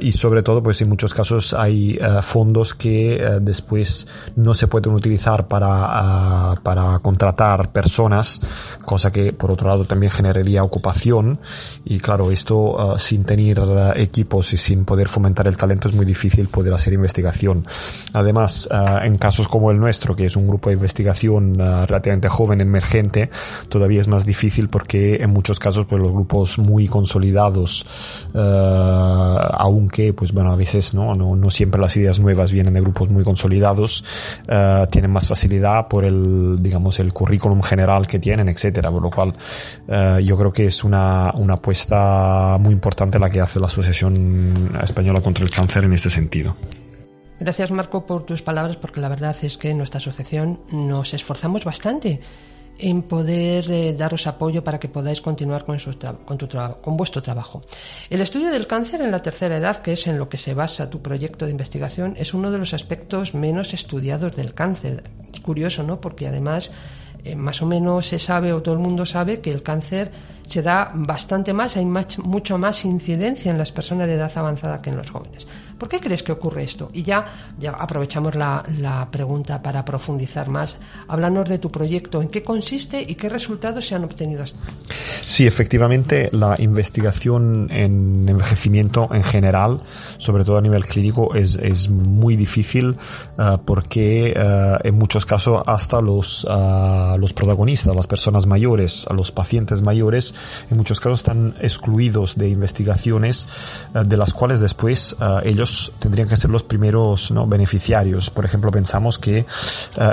[0.00, 4.92] y sobre todo, pues en muchos casos hay fondos que eh, después no se pueden
[4.92, 8.40] utilizar para, ah, para contratar personas,
[8.84, 11.40] cosa que por otro lado también generaría ocupación
[11.84, 15.94] y claro, esto ah, sin tener ah, equipos y sin poder fomentar el talento es
[15.94, 17.66] muy difícil poder hacer investigación.
[18.12, 18.68] Además,
[19.02, 23.30] en casos como el nuestro, que es un grupo de investigación relativamente joven, emergente,
[23.68, 27.84] todavía es más difícil porque en muchos casos pues los grupos muy consolidados,
[28.34, 33.08] aunque pues bueno, a veces no, no, no siempre las ideas nuevas vienen de grupos
[33.08, 34.04] muy consolidados,
[34.48, 39.10] uh, tienen más facilidad por el, digamos, el currículum general que tienen, etcétera, por lo
[39.10, 39.34] cual
[39.88, 44.70] uh, yo creo que es una, una apuesta muy importante la que hace la Asociación
[44.82, 46.56] Española contra el Cáncer en este sentido.
[47.40, 51.64] Gracias Marco por tus palabras porque la verdad es que en nuestra asociación nos esforzamos
[51.64, 52.20] bastante
[52.78, 55.78] en poder eh, daros apoyo para que podáis continuar con,
[56.24, 56.48] con, tu
[56.80, 57.60] con vuestro trabajo.
[58.10, 60.90] El estudio del cáncer en la tercera edad, que es en lo que se basa
[60.90, 65.04] tu proyecto de investigación, es uno de los aspectos menos estudiados del cáncer.
[65.32, 66.00] Es curioso, ¿no?
[66.00, 66.72] Porque además
[67.24, 70.10] eh, más o menos se sabe o todo el mundo sabe que el cáncer
[70.46, 74.90] se da bastante más, hay mucho más incidencia en las personas de edad avanzada que
[74.90, 75.46] en los jóvenes.
[75.84, 76.88] ¿Por qué crees que ocurre esto?
[76.94, 77.26] Y ya,
[77.58, 80.78] ya aprovechamos la, la pregunta para profundizar más.
[81.08, 84.56] Háblanos de tu proyecto, en qué consiste y qué resultados se han obtenido hasta
[85.20, 89.82] Sí, efectivamente, la investigación en envejecimiento en general,
[90.16, 92.96] sobre todo a nivel clínico, es, es muy difícil
[93.36, 99.32] uh, porque uh, en muchos casos hasta los, uh, los protagonistas, las personas mayores, los
[99.32, 100.34] pacientes mayores,
[100.70, 103.48] en muchos casos están excluidos de investigaciones
[103.92, 108.30] de las cuales después ellos tendrían que ser los primeros beneficiarios.
[108.30, 109.46] Por ejemplo, pensamos que eh,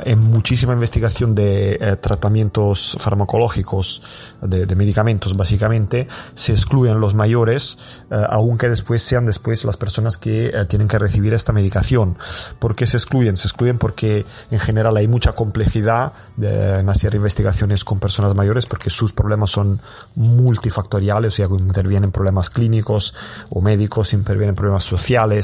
[0.06, 4.02] en muchísima investigación de eh, tratamientos farmacológicos,
[4.42, 7.78] de, de, medicamentos básicamente, se excluyen los mayores,
[8.10, 12.18] eh, aunque después sean después las personas que tienen que recibir esta medicación.
[12.60, 13.38] ¿Por qué se excluyen?
[13.38, 18.66] Se excluyen porque en general hay mucha complejidad de, en hacer investigaciones con personas mayores
[18.66, 19.80] porque sus problemas son
[20.16, 23.14] multifactoriales, o sea, intervienen problemas clínicos
[23.50, 25.41] o médicos, intervienen problemas sociales,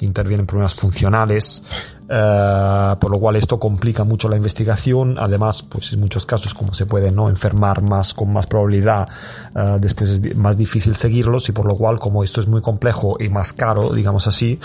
[0.00, 1.62] intervienen problemas funcionales,
[2.08, 5.16] eh, por lo cual esto complica mucho la investigación.
[5.18, 9.08] Además, pues en muchos casos, como se puede no enfermar más con más probabilidad,
[9.54, 13.16] eh, después es más difícil seguirlos y por lo cual, como esto es muy complejo
[13.18, 14.58] y más caro, digamos así,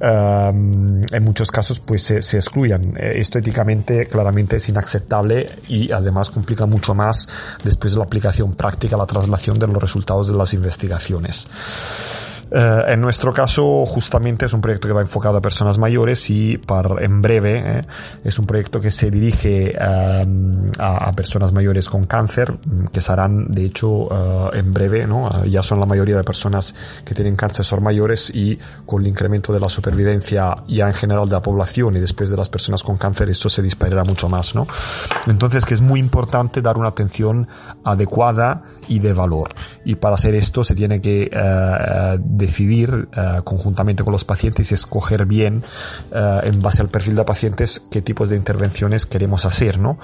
[0.00, 2.94] eh, en muchos casos pues se, se excluyan.
[2.96, 7.28] Esto éticamente claramente es inaceptable y además complica mucho más
[7.64, 11.46] después de la aplicación práctica, la traslación de los resultados de las investigaciones.
[12.50, 16.56] Eh, en nuestro caso, justamente es un proyecto que va enfocado a personas mayores y
[16.58, 17.82] para, en breve eh,
[18.24, 23.00] es un proyecto que se dirige um, a, a, personas mayores con cáncer, mm, que
[23.00, 25.24] serán, de hecho, uh, en breve, ¿no?
[25.24, 29.08] Uh, ya son la mayoría de personas que tienen cáncer son mayores y con el
[29.08, 32.82] incremento de la supervivencia ya en general de la población y después de las personas
[32.82, 34.66] con cáncer, esto se disparará mucho más, ¿no?
[35.26, 37.46] Entonces, que es muy importante dar una atención
[37.84, 39.54] adecuada y de valor.
[39.84, 44.74] Y para hacer esto se tiene que uh, decidir uh, conjuntamente con los pacientes y
[44.74, 45.64] escoger bien
[46.12, 49.98] uh, en base al perfil de pacientes qué tipos de intervenciones queremos hacer, ¿no?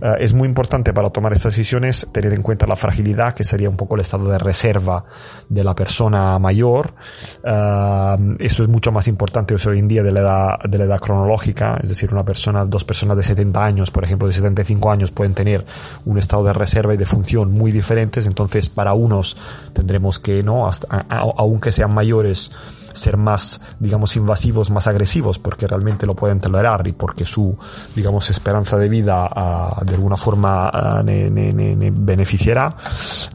[0.00, 3.70] Uh, es muy importante para tomar estas decisiones tener en cuenta la fragilidad, que sería
[3.70, 5.04] un poco el estado de reserva
[5.48, 6.94] de la persona mayor.
[7.42, 11.78] esto es mucho más importante hoy en día de la edad, de la edad cronológica,
[11.82, 15.34] es decir, una persona, dos personas de 70 años, por ejemplo, de 75 años pueden
[15.34, 15.64] tener
[16.04, 19.36] un estado de reserva y de función muy diferentes, entonces para unos
[19.72, 20.66] tendremos que, ¿no?
[20.66, 21.42] Hasta, a,
[21.76, 22.50] sean mayores,
[22.96, 27.56] ser más, digamos, invasivos, más agresivos, porque realmente lo pueden tolerar y porque su,
[27.94, 32.74] digamos, esperanza de vida uh, de alguna forma uh, ne, ne, ne, beneficiará.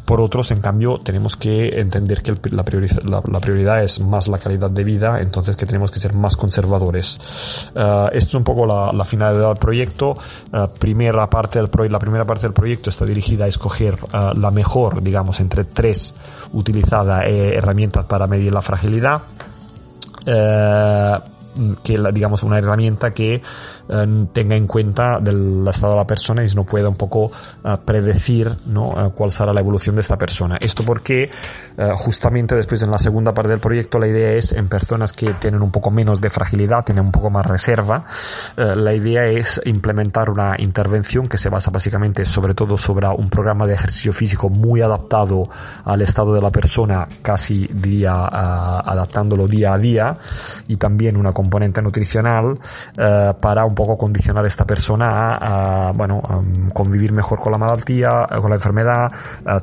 [0.05, 3.99] Por otros, en cambio, tenemos que entender que el, la, prioridad, la, la, prioridad es
[3.99, 7.19] más la calidad de vida, entonces que tenemos que ser más conservadores.
[7.75, 10.17] Uh, esto es un poco la, la finalidad del proyecto.
[10.79, 15.01] primera parte del pro, la primera parte del proyecto está dirigida a escoger la mejor,
[15.01, 16.13] digamos, entre tres
[16.53, 19.21] utilizadas eh, herramientas para medir la fragilidad.
[20.25, 21.19] Eh,
[21.83, 23.41] que la, digamos una herramienta que
[23.91, 27.31] eh, tenga en cuenta del estado de la persona y no pueda un poco
[27.63, 28.93] eh, predecir ¿no?
[28.97, 30.57] Eh, cuál será la evolución de esta persona.
[30.59, 31.29] Esto porque
[31.95, 35.61] justamente después en la segunda parte del proyecto la idea es en personas que tienen
[35.61, 38.05] un poco menos de fragilidad, tienen un poco más reserva,
[38.55, 43.65] la idea es implementar una intervención que se basa básicamente sobre todo sobre un programa
[43.65, 45.49] de ejercicio físico muy adaptado
[45.85, 50.17] al estado de la persona, casi día, adaptándolo día a día
[50.67, 52.59] y también una componente nutricional
[52.97, 56.21] eh, para un poco condicionar a esta persona a, bueno,
[56.73, 59.11] convivir mejor con la malaltía, con la enfermedad,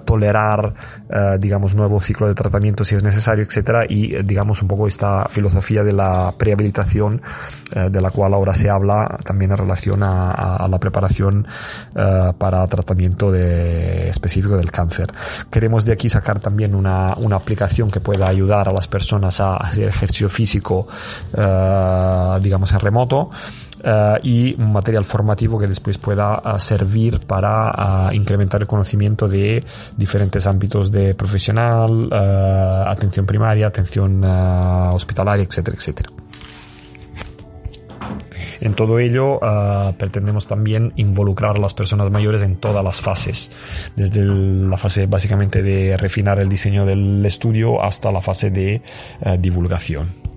[0.05, 0.75] tolerar,
[1.09, 5.27] eh, digamos, nuevo ciclo de tratamiento si es necesario, etcétera, y digamos un poco esta
[5.29, 7.21] filosofía de la prehabilitación
[7.75, 11.47] eh, de la cual ahora se habla también en relación a, la preparación
[12.39, 15.13] para tratamiento de, específico del cáncer.
[15.51, 19.57] Queremos de aquí sacar también una, una aplicación que pueda ayudar a las personas a
[19.57, 20.87] hacer ejercicio físico
[21.37, 23.31] eh, digamos, en remoto.
[23.83, 29.65] Eh, y un material formativo que después pueda eh, servir para incrementar el conocimiento de
[29.97, 36.11] diferentes ámbitos de profesional, atención primaria, atención hospitalaria, etcétera, etcétera.
[38.61, 39.39] En todo ello
[39.97, 43.51] pretendemos también involucrar a las personas mayores en todas las fases,
[43.95, 48.83] desde la fase básicamente de refinar el diseño del estudio hasta la fase de
[49.39, 50.28] divulgación.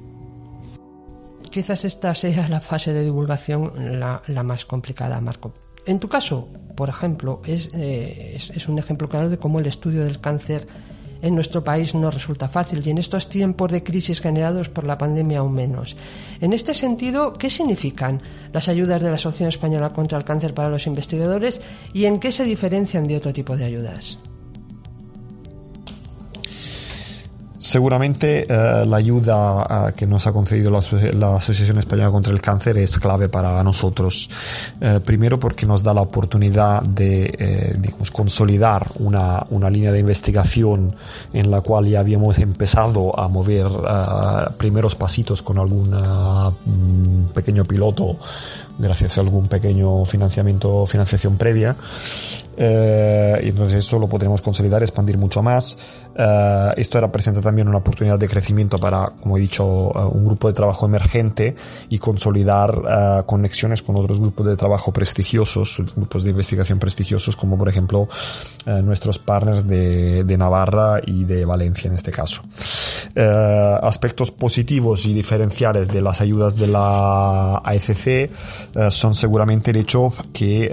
[1.51, 5.53] Quizás esta sea la fase de divulgación la, más complicada, Marco.
[5.85, 10.05] En tu caso, por ejemplo, eh, es, es, un ejemplo claro de cómo el estudio
[10.05, 10.65] del cáncer
[11.21, 14.97] en nuestro país no resulta fácil y en estos tiempos de crisis generados por la
[14.97, 15.97] pandemia aún menos.
[16.39, 18.21] En este sentido, ¿qué significan
[18.53, 21.61] las ayudas de la Asociación Española contra el Cáncer para los investigadores
[21.93, 24.19] y en qué se diferencian de otro tipo de ayudas?
[27.61, 32.79] Seguramente eh, la ayuda eh, que nos ha concedido la, Asociación Española contra el Cáncer
[32.79, 34.31] es clave para nosotros.
[34.81, 37.79] Eh, primero porque nos da la oportunidad de
[38.11, 40.95] consolidar una, una, línea de investigación
[41.33, 43.67] en la cual ya habíamos empezado a mover
[44.57, 48.17] primeros pasitos con algún mm, pequeño piloto
[48.81, 51.75] gracias a algún pequeño financiamiento, financiación previa.
[52.57, 55.77] y entonces eso lo podremos consolidar, expandir mucho más.
[56.11, 60.49] Uh, esto representa también una oportunidad de crecimiento para, como he dicho, uh, un grupo
[60.49, 61.55] de trabajo emergente
[61.89, 67.69] y consolidar conexiones con otros grupos de trabajo prestigiosos, grupos de investigación prestigiosos, como por
[67.69, 68.09] ejemplo
[68.83, 72.41] nuestros partners de, de, Navarra y de Valencia en este caso.
[73.81, 78.29] aspectos positivos y diferenciales de las ayudas de la AFC
[78.89, 80.71] son seguramente el hecho que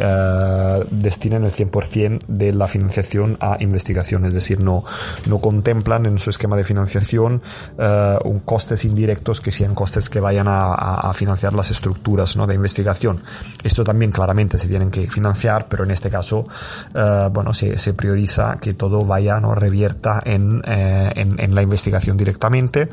[0.91, 4.85] destinan el 100% de la financiación a investigación, es decir, no
[5.27, 7.43] no contemplan en su esquema de financiación
[7.79, 12.47] uh, un costes indirectos que sean costes que vayan a, a, financiar las estructuras ¿no?
[12.47, 13.23] de investigación.
[13.63, 16.47] Esto también claramente se tienen que financiar, pero en este caso,
[16.95, 21.63] uh, bueno, se, se, prioriza que todo vaya, no revierta en, eh, en, en, la
[21.63, 22.89] investigación directamente.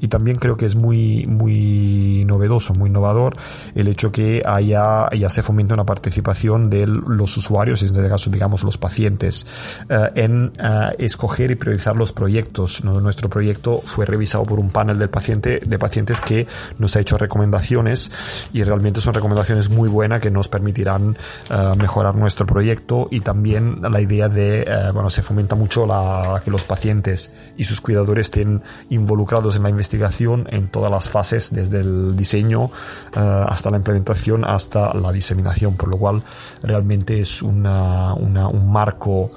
[0.00, 3.36] Y también creo que es muy, muy novedoso, muy innovador
[3.74, 8.30] el hecho que haya, ya se fomente una participación de los usuarios, en este caso,
[8.30, 9.46] digamos, los pacientes,
[9.90, 10.52] uh, en
[10.98, 12.84] escoger y priorizar los proyectos.
[12.84, 16.46] Nuestro proyecto fue revisado por un panel del paciente, de pacientes que
[16.78, 18.10] nos ha hecho recomendaciones
[18.52, 21.16] y realmente son recomendaciones muy buenas que nos permitirán
[21.50, 26.40] uh, mejorar nuestro proyecto y también la idea de, uh, bueno, se fomenta mucho la,
[26.44, 31.50] que los pacientes y sus cuidadores estén involucrados en la investigación en todas las fases,
[31.52, 32.70] desde el diseño uh,
[33.14, 36.22] hasta la implementación hasta la diseminación, por lo cual
[36.62, 39.30] realmente es una, un marco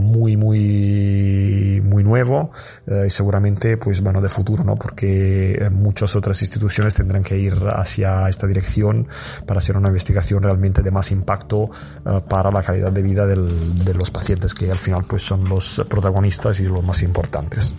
[0.00, 2.50] muy, muy muy, nuevo
[2.86, 4.76] eh, y seguramente pues bueno de futuro, ¿no?
[4.76, 9.08] Porque eh, muchas otras instituciones tendrán que ir hacia esta dirección
[9.46, 11.70] para hacer una investigación realmente de más impacto
[12.04, 15.48] eh, para la calidad de vida del, de los pacientes que al final pues son
[15.48, 17.74] los protagonistas y los más importantes.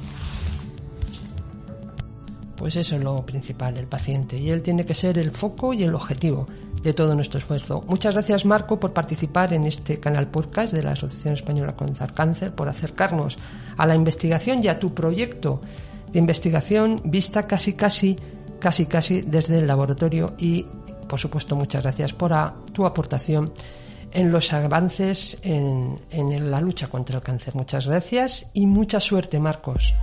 [2.57, 4.37] Pues eso es lo principal, el paciente.
[4.37, 6.47] Y él tiene que ser el foco y el objetivo
[6.81, 7.83] de todo nuestro esfuerzo.
[7.87, 12.13] Muchas gracias, Marco, por participar en este canal podcast de la Asociación Española contra el
[12.13, 13.37] Cáncer, por acercarnos
[13.75, 15.61] a la investigación y a tu proyecto
[16.11, 18.17] de investigación vista casi, casi,
[18.59, 20.35] casi, casi desde el laboratorio.
[20.37, 20.65] Y,
[21.09, 22.33] por supuesto, muchas gracias por
[22.71, 23.51] tu aportación
[24.15, 27.53] en los avances en, en la lucha contra el cáncer.
[27.53, 29.93] Muchas gracias y mucha suerte, Marcos.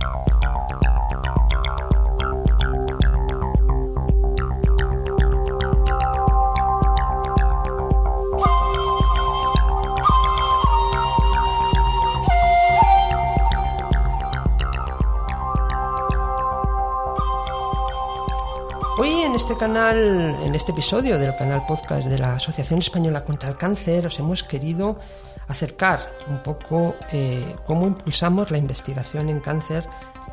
[19.35, 19.97] Este canal,
[20.43, 24.43] en este episodio del canal podcast de la Asociación Española contra el Cáncer, os hemos
[24.43, 24.99] querido
[25.47, 29.87] acercar un poco eh, cómo impulsamos la investigación en cáncer,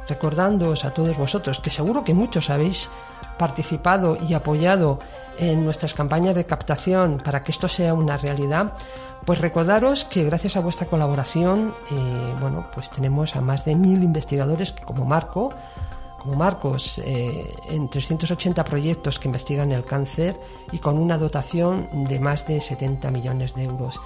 [0.06, 2.90] recordándoos a todos vosotros, que seguro que muchos habéis
[3.38, 4.98] participado y apoyado
[5.38, 8.74] en nuestras campañas de captación para que esto sea una realidad,
[9.24, 14.02] pues recordaros que gracias a vuestra colaboración, eh, bueno, pues tenemos a más de mil
[14.02, 15.54] investigadores que como Marco,
[16.20, 20.38] como Marcos, eh, en 380 proyectos que investigan el cáncer
[20.70, 24.00] y con una dotación de más de 70 millones de euros.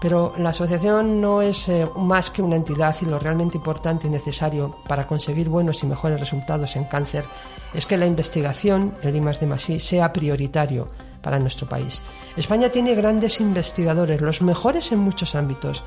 [0.00, 4.10] Pero la asociación no es eh, más que una entidad y lo realmente importante y
[4.10, 7.24] necesario para conseguir buenos y mejores resultados en cáncer
[7.72, 10.90] es que la investigación, el I sea prioritario
[11.22, 12.02] para nuestro país.
[12.36, 15.82] España tiene grandes investigadores, los mejores en muchos ámbitos,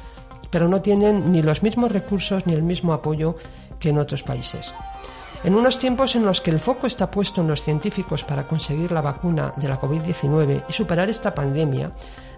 [0.49, 3.35] pero no tienen ni los mismos recursos ni el mismo apoyo
[3.79, 4.73] que en otros países.
[5.47, 8.91] En unos tiempos en los que el foco está puesto en los científicos para conseguir
[8.91, 11.93] la vacuna de la COVID-19 y superar esta pandemia,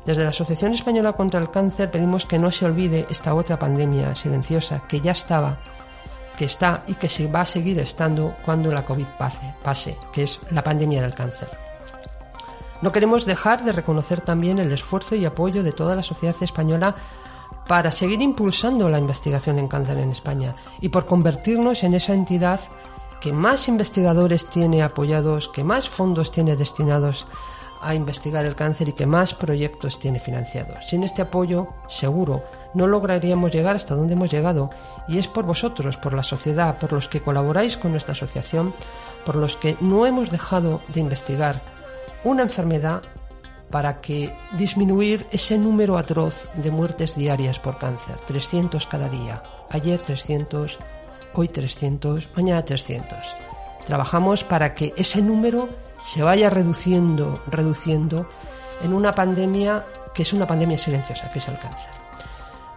[0.05, 4.13] desde la Asociación Española contra el Cáncer pedimos que no se olvide esta otra pandemia
[4.13, 5.57] silenciosa que ya estaba,
[6.37, 10.21] que está y que se va a seguir estando cuando la COVID pase, pase que
[10.21, 11.49] es la pandemia del cáncer.
[12.83, 16.95] No queremos dejar de reconocer también el esfuerzo y apoyo de toda la sociedad española
[17.67, 22.59] para seguir impulsando la investigación en cáncer en España y por convertirnos en esa entidad
[23.19, 27.27] que más investigadores tiene apoyados, que más fondos tiene destinados
[27.81, 30.85] a investigar el cáncer y que más proyectos tiene financiados.
[30.87, 32.43] Sin este apoyo, seguro,
[32.73, 34.69] no lograríamos llegar hasta donde hemos llegado
[35.07, 38.73] y es por vosotros, por la sociedad, por los que colaboráis con nuestra asociación,
[39.25, 41.61] por los que no hemos dejado de investigar
[42.23, 43.01] una enfermedad
[43.71, 49.43] para que disminuir ese número atroz de muertes diarias por cáncer, 300 cada día.
[49.69, 50.79] Ayer 300,
[51.33, 53.17] hoy 300, mañana 300.
[53.85, 55.69] Trabajamos para que ese número
[56.05, 58.27] se vaya reduciendo, reduciendo
[58.81, 61.99] en una pandemia que es una pandemia silenciosa, que es el cáncer.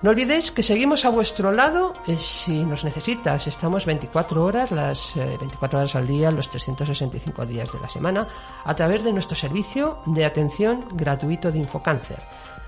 [0.02, 3.46] No olvidéis que seguimos a vuestro lado eh, si nos necesitas.
[3.46, 8.26] Estamos 24 horas, las 24 eh, horas al día, los 365 días de la semana,
[8.64, 12.20] a través de nuestro servicio de atención gratuito de Infocáncer.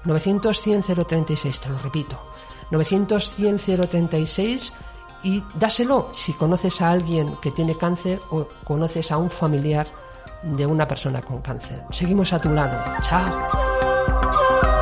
[0.04, 2.20] 900-100-036, te lo repito.
[2.70, 4.72] 900-100-036
[5.24, 9.86] y dáselo si conoces a alguien que tiene cáncer o conoces a un familiar
[10.42, 11.82] de una persona con cáncer.
[11.90, 12.76] Seguimos a tu lado.
[13.00, 14.73] Chao.